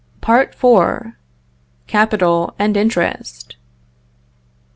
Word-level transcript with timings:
PART 0.19 0.55
IV. 0.55 1.13
CAPITAL 1.85 2.55
AND 2.57 2.75
INTEREST. 2.75 3.55